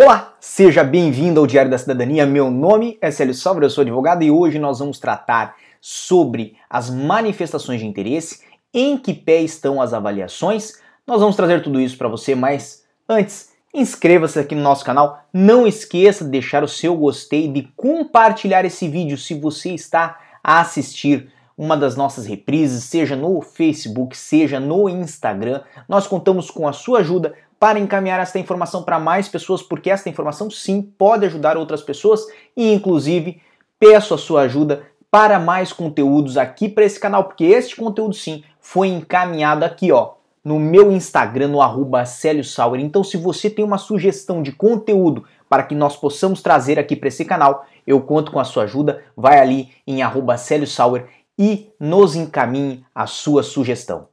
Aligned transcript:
Olá, 0.00 0.36
seja 0.38 0.84
bem-vindo 0.84 1.40
ao 1.40 1.46
Diário 1.46 1.72
da 1.72 1.76
Cidadania. 1.76 2.24
Meu 2.24 2.52
nome 2.52 2.96
é 3.00 3.10
Célio 3.10 3.34
Salva, 3.34 3.64
eu 3.64 3.68
sou 3.68 3.82
advogado 3.82 4.22
e 4.22 4.30
hoje 4.30 4.56
nós 4.56 4.78
vamos 4.78 5.00
tratar 5.00 5.56
sobre 5.80 6.56
as 6.70 6.88
manifestações 6.88 7.80
de 7.80 7.86
interesse, 7.88 8.44
em 8.72 8.96
que 8.96 9.12
pé 9.12 9.40
estão 9.40 9.82
as 9.82 9.92
avaliações. 9.92 10.74
Nós 11.04 11.20
vamos 11.20 11.34
trazer 11.34 11.64
tudo 11.64 11.80
isso 11.80 11.98
para 11.98 12.06
você, 12.06 12.36
mas 12.36 12.84
antes, 13.08 13.50
inscreva-se 13.74 14.38
aqui 14.38 14.54
no 14.54 14.62
nosso 14.62 14.84
canal. 14.84 15.24
Não 15.34 15.66
esqueça 15.66 16.24
de 16.24 16.30
deixar 16.30 16.62
o 16.62 16.68
seu 16.68 16.94
gostei, 16.94 17.48
de 17.48 17.62
compartilhar 17.74 18.64
esse 18.64 18.86
vídeo 18.86 19.18
se 19.18 19.34
você 19.34 19.70
está 19.70 20.20
a 20.44 20.60
assistir 20.60 21.28
uma 21.56 21.76
das 21.76 21.96
nossas 21.96 22.24
reprises, 22.24 22.84
seja 22.84 23.16
no 23.16 23.40
Facebook, 23.42 24.16
seja 24.16 24.60
no 24.60 24.88
Instagram. 24.88 25.62
Nós 25.88 26.06
contamos 26.06 26.52
com 26.52 26.68
a 26.68 26.72
sua 26.72 27.00
ajuda 27.00 27.34
para 27.58 27.78
encaminhar 27.78 28.20
esta 28.20 28.38
informação 28.38 28.82
para 28.82 28.98
mais 28.98 29.28
pessoas, 29.28 29.62
porque 29.62 29.90
esta 29.90 30.08
informação 30.08 30.50
sim 30.50 30.82
pode 30.82 31.26
ajudar 31.26 31.56
outras 31.56 31.82
pessoas 31.82 32.24
e 32.56 32.72
inclusive 32.72 33.40
peço 33.78 34.14
a 34.14 34.18
sua 34.18 34.42
ajuda 34.42 34.82
para 35.10 35.38
mais 35.38 35.72
conteúdos 35.72 36.36
aqui 36.36 36.68
para 36.68 36.84
esse 36.84 37.00
canal, 37.00 37.24
porque 37.24 37.44
este 37.44 37.74
conteúdo 37.74 38.14
sim 38.14 38.44
foi 38.60 38.88
encaminhado 38.88 39.64
aqui, 39.64 39.90
ó, 39.90 40.12
no 40.44 40.58
meu 40.58 40.92
Instagram, 40.92 41.48
no 41.48 41.62
arroba 41.62 42.04
Sauer. 42.04 42.80
Então, 42.80 43.02
se 43.02 43.16
você 43.16 43.50
tem 43.50 43.64
uma 43.64 43.78
sugestão 43.78 44.42
de 44.42 44.52
conteúdo 44.52 45.24
para 45.48 45.62
que 45.62 45.74
nós 45.74 45.96
possamos 45.96 46.42
trazer 46.42 46.78
aqui 46.78 46.94
para 46.94 47.08
esse 47.08 47.24
canal, 47.24 47.66
eu 47.86 48.00
conto 48.00 48.30
com 48.30 48.38
a 48.38 48.44
sua 48.44 48.64
ajuda. 48.64 49.02
Vai 49.16 49.40
ali 49.40 49.70
em 49.86 50.02
arroba 50.02 50.36
Sauer 50.36 51.06
e 51.38 51.70
nos 51.78 52.14
encaminhe 52.14 52.84
a 52.94 53.06
sua 53.06 53.42
sugestão. 53.42 54.08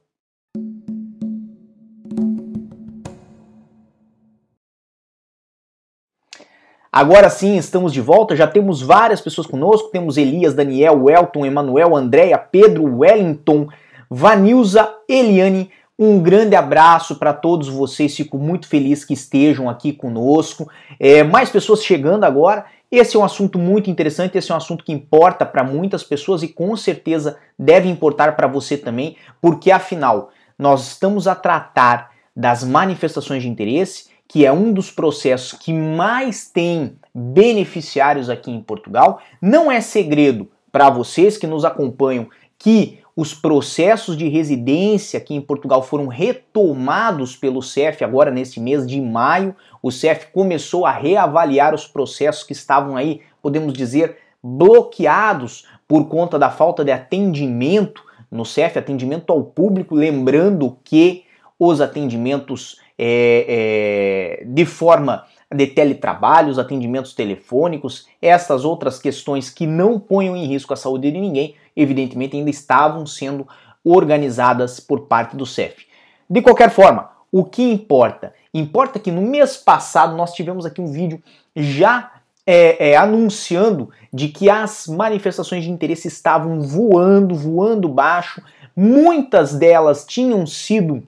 Agora 6.96 7.28
sim, 7.28 7.58
estamos 7.58 7.92
de 7.92 8.00
volta, 8.00 8.34
já 8.34 8.46
temos 8.46 8.80
várias 8.80 9.20
pessoas 9.20 9.46
conosco, 9.46 9.90
temos 9.90 10.16
Elias, 10.16 10.54
Daniel, 10.54 11.10
Elton, 11.10 11.44
Emanuel, 11.44 11.94
Andréia, 11.94 12.38
Pedro, 12.38 13.00
Wellington, 13.00 13.68
Vanilza, 14.08 14.88
Eliane, 15.06 15.70
um 15.98 16.18
grande 16.22 16.56
abraço 16.56 17.16
para 17.16 17.34
todos 17.34 17.68
vocês, 17.68 18.16
fico 18.16 18.38
muito 18.38 18.66
feliz 18.66 19.04
que 19.04 19.12
estejam 19.12 19.68
aqui 19.68 19.92
conosco. 19.92 20.70
É, 20.98 21.22
mais 21.22 21.50
pessoas 21.50 21.84
chegando 21.84 22.24
agora. 22.24 22.64
Esse 22.90 23.14
é 23.14 23.20
um 23.20 23.24
assunto 23.24 23.58
muito 23.58 23.90
interessante, 23.90 24.38
esse 24.38 24.50
é 24.50 24.54
um 24.54 24.56
assunto 24.56 24.82
que 24.82 24.90
importa 24.90 25.44
para 25.44 25.62
muitas 25.62 26.02
pessoas 26.02 26.42
e 26.42 26.48
com 26.48 26.74
certeza 26.78 27.36
deve 27.58 27.90
importar 27.90 28.34
para 28.36 28.46
você 28.46 28.74
também, 28.74 29.18
porque 29.38 29.70
afinal 29.70 30.30
nós 30.58 30.92
estamos 30.92 31.28
a 31.28 31.34
tratar 31.34 32.08
das 32.34 32.64
manifestações 32.64 33.42
de 33.42 33.50
interesse 33.50 34.15
que 34.28 34.44
é 34.44 34.52
um 34.52 34.72
dos 34.72 34.90
processos 34.90 35.58
que 35.58 35.72
mais 35.72 36.48
tem 36.48 36.96
beneficiários 37.14 38.28
aqui 38.28 38.50
em 38.50 38.60
Portugal. 38.60 39.20
Não 39.40 39.70
é 39.70 39.80
segredo 39.80 40.50
para 40.72 40.90
vocês 40.90 41.38
que 41.38 41.46
nos 41.46 41.64
acompanham 41.64 42.28
que 42.58 42.98
os 43.16 43.32
processos 43.32 44.14
de 44.14 44.28
residência 44.28 45.16
aqui 45.16 45.34
em 45.34 45.40
Portugal 45.40 45.82
foram 45.82 46.06
retomados 46.06 47.34
pelo 47.34 47.62
CEF 47.62 48.04
agora 48.04 48.30
nesse 48.30 48.60
mês 48.60 48.86
de 48.86 49.00
maio. 49.00 49.56
O 49.82 49.90
CEF 49.90 50.26
começou 50.32 50.84
a 50.84 50.90
reavaliar 50.90 51.74
os 51.74 51.86
processos 51.86 52.42
que 52.42 52.52
estavam 52.52 52.94
aí, 52.94 53.22
podemos 53.40 53.72
dizer, 53.72 54.18
bloqueados 54.42 55.66
por 55.88 56.08
conta 56.08 56.38
da 56.38 56.50
falta 56.50 56.84
de 56.84 56.92
atendimento 56.92 58.04
no 58.30 58.44
CEF, 58.44 58.78
atendimento 58.78 59.32
ao 59.32 59.42
público, 59.42 59.94
lembrando 59.94 60.76
que 60.84 61.24
os 61.58 61.80
atendimentos 61.80 62.80
é, 62.98 64.40
é, 64.40 64.44
de 64.44 64.64
forma 64.64 65.24
de 65.54 65.66
teletrabalhos, 65.66 66.58
atendimentos 66.58 67.14
telefônicos, 67.14 68.08
essas 68.20 68.64
outras 68.64 68.98
questões 68.98 69.48
que 69.48 69.66
não 69.66 69.98
ponham 69.98 70.36
em 70.36 70.46
risco 70.46 70.72
a 70.72 70.76
saúde 70.76 71.10
de 71.10 71.18
ninguém, 71.18 71.54
evidentemente 71.76 72.36
ainda 72.36 72.50
estavam 72.50 73.06
sendo 73.06 73.46
organizadas 73.84 74.80
por 74.80 75.02
parte 75.02 75.36
do 75.36 75.46
CEF. 75.46 75.86
De 76.28 76.42
qualquer 76.42 76.70
forma, 76.70 77.10
o 77.30 77.44
que 77.44 77.62
importa? 77.62 78.34
Importa 78.52 78.98
que 78.98 79.12
no 79.12 79.22
mês 79.22 79.56
passado 79.56 80.16
nós 80.16 80.32
tivemos 80.32 80.66
aqui 80.66 80.80
um 80.80 80.90
vídeo 80.90 81.22
já 81.54 82.12
é, 82.44 82.90
é, 82.90 82.96
anunciando 82.96 83.90
de 84.12 84.28
que 84.28 84.48
as 84.48 84.86
manifestações 84.86 85.64
de 85.64 85.70
interesse 85.70 86.08
estavam 86.08 86.60
voando, 86.60 87.34
voando 87.34 87.88
baixo. 87.88 88.42
Muitas 88.74 89.54
delas 89.54 90.04
tinham 90.04 90.46
sido 90.46 91.02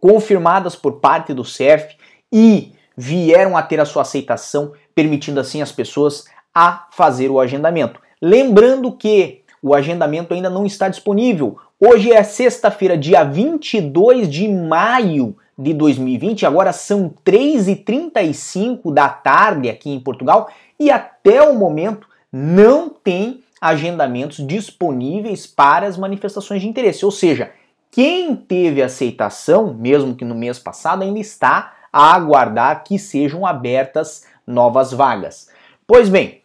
confirmadas 0.00 0.76
por 0.76 1.00
parte 1.00 1.32
do 1.34 1.44
CEF 1.44 1.96
e 2.32 2.72
vieram 2.96 3.56
a 3.56 3.62
ter 3.62 3.80
a 3.80 3.84
sua 3.84 4.02
aceitação, 4.02 4.72
permitindo 4.94 5.38
assim 5.40 5.62
as 5.62 5.72
pessoas 5.72 6.24
a 6.54 6.88
fazer 6.90 7.30
o 7.30 7.38
agendamento. 7.38 8.00
Lembrando 8.20 8.92
que 8.92 9.42
o 9.62 9.74
agendamento 9.74 10.34
ainda 10.34 10.50
não 10.50 10.66
está 10.66 10.88
disponível. 10.88 11.58
Hoje 11.80 12.12
é 12.12 12.22
sexta-feira, 12.22 12.98
dia 12.98 13.22
22 13.22 14.28
de 14.28 14.48
maio 14.48 15.36
de 15.56 15.74
2020, 15.74 16.46
agora 16.46 16.72
são 16.72 17.12
3h35 17.24 18.92
da 18.92 19.08
tarde 19.08 19.68
aqui 19.68 19.90
em 19.90 20.00
Portugal 20.00 20.48
e 20.78 20.90
até 20.90 21.42
o 21.42 21.54
momento 21.54 22.08
não 22.32 22.88
tem 22.88 23.42
agendamentos 23.60 24.44
disponíveis 24.46 25.46
para 25.46 25.86
as 25.86 25.96
manifestações 25.96 26.62
de 26.62 26.68
interesse, 26.68 27.04
ou 27.04 27.10
seja, 27.10 27.50
quem 27.90 28.36
teve 28.36 28.82
aceitação, 28.82 29.74
mesmo 29.74 30.14
que 30.14 30.24
no 30.24 30.34
mês 30.34 30.58
passado, 30.58 31.02
ainda 31.02 31.18
está 31.18 31.74
a 31.92 32.14
aguardar 32.14 32.84
que 32.84 32.98
sejam 32.98 33.46
abertas 33.46 34.24
novas 34.46 34.92
vagas. 34.92 35.48
Pois 35.86 36.08
bem, 36.08 36.42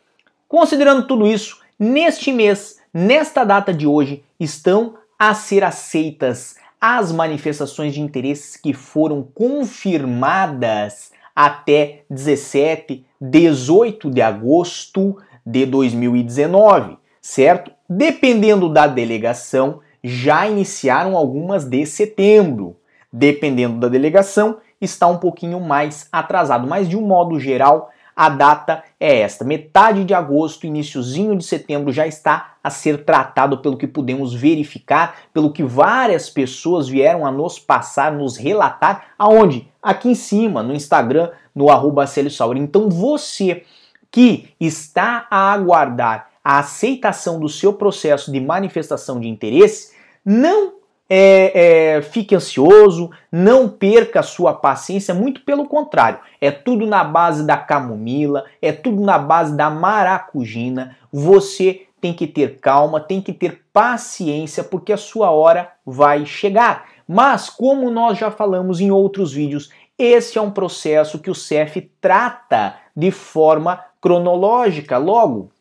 considerando 0.47 1.05
tudo 1.05 1.27
isso, 1.27 1.59
neste 1.77 2.31
mês, 2.31 2.79
nesta 2.93 3.43
data 3.43 3.73
de 3.73 3.85
hoje, 3.85 4.23
estão 4.39 4.95
a 5.19 5.33
ser 5.33 5.63
aceitas 5.63 6.55
as 6.79 7.11
manifestações 7.11 7.93
de 7.93 8.01
interesses 8.01 8.57
que 8.57 8.73
foram 8.73 9.23
confirmadas 9.33 11.11
até 11.35 12.03
17, 12.09 13.05
18 13.19 14.11
de 14.11 14.21
agosto 14.21 15.17
de 15.45 15.65
2019, 15.65 16.97
certo? 17.21 17.71
Dependendo 17.89 18.67
da 18.67 18.85
delegação, 18.85 19.79
já 20.03 20.47
iniciaram 20.47 21.15
algumas 21.15 21.63
de 21.63 21.85
setembro. 21.85 22.75
Dependendo 23.11 23.79
da 23.79 23.87
delegação, 23.87 24.57
está 24.81 25.07
um 25.07 25.17
pouquinho 25.17 25.59
mais 25.59 26.07
atrasado, 26.11 26.67
mas 26.67 26.89
de 26.89 26.97
um 26.97 27.01
modo 27.01 27.39
geral, 27.39 27.91
a 28.15 28.29
data 28.29 28.83
é 28.99 29.19
esta. 29.21 29.45
Metade 29.45 30.03
de 30.03 30.13
agosto, 30.13 30.67
iníciozinho 30.67 31.37
de 31.37 31.43
setembro 31.43 31.91
já 31.91 32.05
está 32.05 32.55
a 32.63 32.69
ser 32.69 33.05
tratado 33.05 33.59
pelo 33.59 33.77
que 33.77 33.87
pudemos 33.87 34.33
verificar, 34.33 35.15
pelo 35.33 35.51
que 35.51 35.63
várias 35.63 36.29
pessoas 36.29 36.87
vieram 36.87 37.25
a 37.25 37.31
nos 37.31 37.59
passar, 37.59 38.11
nos 38.11 38.37
relatar, 38.37 39.07
aonde? 39.17 39.67
Aqui 39.81 40.09
em 40.09 40.15
cima, 40.15 40.61
no 40.63 40.73
Instagram, 40.73 41.29
no 41.53 41.69
arroba 41.69 42.05
Então 42.57 42.89
você 42.89 43.63
que 44.11 44.49
está 44.59 45.27
a 45.29 45.51
aguardar 45.51 46.32
a 46.43 46.59
aceitação 46.59 47.39
do 47.39 47.47
seu 47.47 47.73
processo 47.73 48.31
de 48.31 48.39
manifestação 48.39 49.19
de 49.19 49.27
interesse, 49.27 49.93
não 50.25 50.73
é, 51.09 51.97
é, 51.97 52.01
fique 52.01 52.35
ansioso, 52.35 53.11
não 53.31 53.69
perca 53.69 54.21
a 54.21 54.23
sua 54.23 54.53
paciência, 54.53 55.13
muito 55.13 55.41
pelo 55.41 55.67
contrário, 55.67 56.19
é 56.41 56.49
tudo 56.49 56.87
na 56.87 57.03
base 57.03 57.45
da 57.45 57.57
camomila, 57.57 58.45
é 58.61 58.71
tudo 58.71 59.01
na 59.01 59.17
base 59.17 59.55
da 59.55 59.69
maracujina. 59.69 60.97
Você 61.11 61.87
tem 62.01 62.13
que 62.13 62.27
ter 62.27 62.59
calma, 62.59 62.99
tem 62.99 63.21
que 63.21 63.31
ter 63.31 63.63
paciência, 63.71 64.63
porque 64.63 64.91
a 64.91 64.97
sua 64.97 65.29
hora 65.29 65.71
vai 65.85 66.25
chegar. 66.25 66.85
Mas, 67.07 67.49
como 67.49 67.91
nós 67.91 68.17
já 68.17 68.31
falamos 68.31 68.81
em 68.81 68.91
outros 68.91 69.33
vídeos, 69.33 69.69
esse 69.97 70.37
é 70.37 70.41
um 70.41 70.51
processo 70.51 71.19
que 71.19 71.29
o 71.29 71.35
CEF 71.35 71.91
trata 72.01 72.75
de 72.95 73.11
forma 73.11 73.79
cronológica. 74.01 74.97
Logo, 74.97 75.51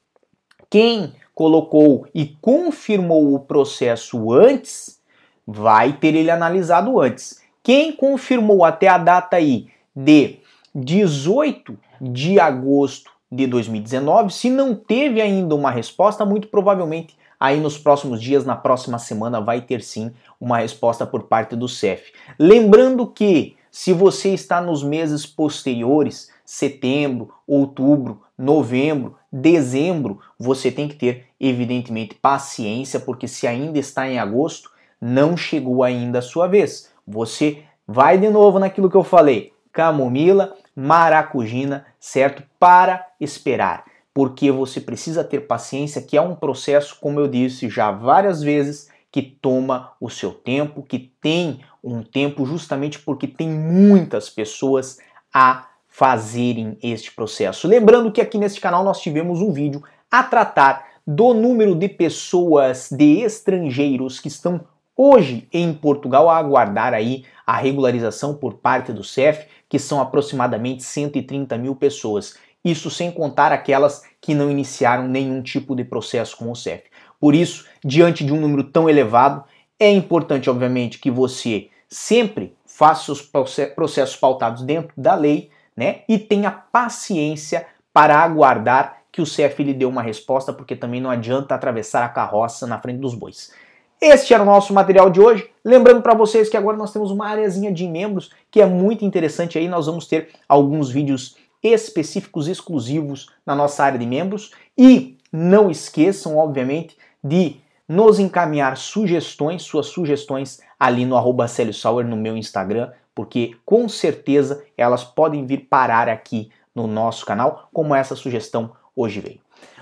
quem 0.73 1.13
colocou 1.35 2.07
e 2.15 2.25
confirmou 2.41 3.35
o 3.35 3.41
processo 3.41 4.33
antes, 4.33 4.99
vai 5.47 5.93
ter 5.93 6.15
ele 6.15 6.31
analisado 6.31 6.99
antes. 6.99 7.43
Quem 7.63 7.93
confirmou 7.93 8.65
até 8.65 8.89
a 8.89 8.97
data 8.97 9.37
aí 9.37 9.67
de 9.95 10.39
18 10.75 11.79
de 12.01 12.41
agosto 12.41 13.11
de 13.31 13.47
2019, 13.47 14.33
se 14.33 14.49
não 14.49 14.75
teve 14.75 15.21
ainda 15.21 15.55
uma 15.55 15.71
resposta, 15.71 16.25
muito 16.25 16.49
provavelmente 16.49 17.19
aí 17.39 17.61
nos 17.61 17.77
próximos 17.77 18.23
dias, 18.23 18.47
na 18.47 18.57
próxima 18.57 18.99
semana, 18.99 19.43
vai 19.43 19.61
ter 19.61 19.83
sim 19.83 20.11
uma 20.41 20.57
resposta 20.57 21.05
por 21.05 21.25
parte 21.25 21.55
do 21.55 21.69
CEF. 21.69 22.15
Lembrando 22.39 23.07
que 23.07 23.57
se 23.71 23.93
você 23.93 24.33
está 24.33 24.59
nos 24.59 24.83
meses 24.83 25.27
posteriores, 25.27 26.31
setembro, 26.53 27.33
outubro, 27.47 28.21
novembro, 28.37 29.17
dezembro, 29.33 30.21
você 30.39 30.71
tem 30.71 30.87
que 30.87 30.97
ter, 30.97 31.25
evidentemente, 31.41 32.15
paciência, 32.15 33.01
porque 33.01 33.27
se 33.27 33.47
ainda 33.47 33.79
está 33.79 34.07
em 34.07 34.19
agosto, 34.19 34.71
não 35.01 35.35
chegou 35.35 35.83
ainda 35.83 36.19
a 36.19 36.23
sua 36.23 36.47
vez. 36.47 36.93
Você 37.09 37.63
vai 37.89 38.19
de 38.19 38.29
novo 38.29 38.59
naquilo 38.59 38.91
que 38.91 38.97
eu 38.97 39.03
falei: 39.03 39.55
camomila, 39.73 40.55
maracujina, 40.77 41.87
certo? 41.99 42.43
Para 42.61 43.09
esperar, 43.19 43.87
porque 44.13 44.53
você 44.53 44.79
precisa 44.79 45.25
ter 45.25 45.47
paciência, 45.47 46.03
que 46.03 46.19
é 46.19 46.21
um 46.21 46.35
processo, 46.35 46.99
como 47.01 47.19
eu 47.19 47.29
disse 47.29 47.71
já 47.71 47.91
várias 47.91 48.43
vezes, 48.43 48.91
que 49.11 49.23
toma 49.23 49.93
o 49.99 50.11
seu 50.11 50.35
tempo, 50.35 50.83
que 50.83 50.99
tem 51.19 51.61
um 51.83 52.03
tempo 52.03 52.45
justamente 52.45 52.99
porque 52.99 53.27
tem 53.27 53.49
muitas 53.49 54.29
pessoas 54.29 54.99
a 55.33 55.72
fazerem 55.93 56.79
este 56.83 57.12
processo. 57.12 57.69
Lembrando 57.69 58.11
que 58.11 58.21
aqui 58.23 58.39
neste 58.39 58.61
canal 58.61 58.83
nós 58.83 58.99
tivemos 58.99 59.43
um 59.43 59.53
vídeo 59.53 59.83
a 60.11 60.23
tratar 60.23 60.87
do 61.06 61.35
número 61.35 61.75
de 61.75 61.87
pessoas 61.87 62.89
de 62.91 63.21
estrangeiros 63.21 64.19
que 64.19 64.29
estão 64.29 64.62
hoje 64.97 65.47
em 65.53 65.73
Portugal 65.75 66.31
a 66.31 66.39
aguardar 66.39 66.94
aí 66.94 67.25
a 67.47 67.56
regularização 67.56 68.35
por 68.35 68.55
parte 68.55 68.91
do 68.91 69.05
CEF, 69.05 69.47
que 69.69 69.79
são 69.79 70.00
aproximadamente 70.00 70.83
130 70.83 71.59
mil 71.59 71.77
pessoas. 71.77 72.37
Isso 72.65 72.91
sem 72.91 73.11
contar 73.11 73.53
aquelas 73.53 74.03
que 74.19 74.35
não 74.35 74.50
iniciaram 74.50 75.06
nenhum 75.06 75.43
tipo 75.43 75.77
de 75.77 75.85
processo 75.85 76.37
com 76.39 76.50
o 76.50 76.56
CEF. 76.56 76.85
Por 77.21 77.35
isso, 77.35 77.67
diante 77.85 78.25
de 78.25 78.33
um 78.33 78.41
número 78.41 78.65
tão 78.65 78.89
elevado, 78.89 79.44
é 79.79 79.91
importante, 79.91 80.49
obviamente, 80.49 80.99
que 80.99 81.11
você 81.11 81.69
sempre 81.87 82.56
faça 82.65 83.12
os 83.12 83.21
processos 83.21 84.17
pautados 84.17 84.62
dentro 84.62 84.93
da 84.97 85.15
lei, 85.15 85.50
né? 85.77 86.01
E 86.09 86.19
tenha 86.19 86.51
paciência 86.51 87.67
para 87.93 88.19
aguardar 88.19 89.03
que 89.11 89.21
o 89.21 89.27
CF 89.27 89.63
lhe 89.63 89.75
dê 89.75 89.85
uma 89.85 90.03
resposta, 90.03 90.53
porque 90.53 90.75
também 90.75 91.01
não 91.01 91.11
adianta 91.11 91.55
atravessar 91.55 92.05
a 92.05 92.09
carroça 92.09 92.67
na 92.67 92.79
frente 92.79 92.99
dos 92.99 93.15
bois. 93.15 93.53
Este 94.01 94.35
era 94.35 94.43
o 94.43 94.47
nosso 94.47 94.73
material 94.75 95.11
de 95.11 95.21
hoje. 95.21 95.49
Lembrando 95.65 96.03
para 96.03 96.15
vocês 96.15 96.49
que 96.49 96.57
agora 96.57 96.77
nós 96.77 96.93
temos 96.93 97.11
uma 97.11 97.29
areazinha 97.29 97.71
de 97.71 97.87
membros 97.87 98.33
que 98.51 98.61
é 98.61 98.67
muito 98.67 99.05
interessante 99.05 99.59
aí. 99.59 99.69
Nós 99.69 99.87
vamos 99.87 100.07
ter 100.07 100.31
alguns 100.49 100.91
vídeos 100.91 101.37
específicos 101.63 102.49
exclusivos 102.49 103.29
na 103.47 103.55
nossa 103.55 103.85
área 103.85 103.99
de 103.99 104.07
membros 104.07 104.51
e 104.77 105.19
não 105.31 105.71
esqueçam, 105.71 106.37
obviamente, 106.37 106.97
de 107.23 107.57
nos 107.87 108.19
encaminhar 108.19 108.77
sugestões, 108.77 109.63
suas 109.63 109.87
sugestões 109.87 110.61
ali 110.81 111.05
no 111.05 111.17
arroba 111.17 111.47
Sauer 111.47 112.07
no 112.07 112.17
meu 112.17 112.37
Instagram, 112.37 112.91
porque 113.14 113.56
com 113.64 113.88
certeza 113.88 114.64
elas 114.76 115.05
podem 115.05 115.47
vir 115.47 115.67
parar 115.69 116.09
aqui 116.09 116.50
no 116.75 116.87
nosso 116.87 117.26
canal, 117.26 117.69
como 117.73 117.94
essa 117.94 118.17
sugestão 118.17 118.73
hoje 118.97 119.20
veio. 119.20 119.41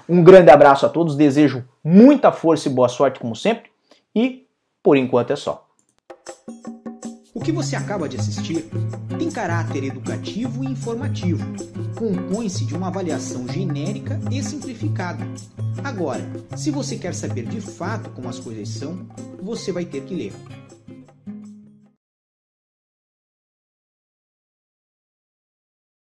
Um 0.09 0.25
grande 0.25 0.51
abraço 0.51 0.85
a 0.85 0.89
todos, 0.89 1.17
desejo 1.17 1.65
muita 1.85 2.33
força 2.33 2.69
e 2.69 2.73
boa 2.73 2.89
sorte 2.89 3.21
como 3.21 3.37
sempre, 3.37 3.71
e 4.15 4.47
por 4.83 4.97
enquanto 4.97 5.33
é 5.33 5.37
só. 5.37 5.67
O 7.33 7.41
que 7.41 7.53
você 7.53 7.77
acaba 7.77 8.09
de 8.09 8.17
assistir 8.17 8.69
tem 9.19 9.31
caráter 9.31 9.85
educativo 9.85 10.65
e 10.65 10.67
informativo. 10.67 11.45
Compõe-se 11.97 12.65
de 12.65 12.75
uma 12.75 12.89
avaliação 12.89 13.47
genérica 13.47 14.19
e 14.31 14.43
simplificada. 14.43 15.25
Agora, 15.85 16.23
se 16.57 16.71
você 16.71 16.97
quer 16.97 17.15
saber 17.15 17.47
de 17.47 17.61
fato 17.61 18.11
como 18.11 18.29
as 18.29 18.39
coisas 18.39 18.69
são, 18.69 19.07
você 19.41 19.71
vai 19.71 19.85
ter 19.85 20.03
que 20.05 20.15
ler. 20.15 20.33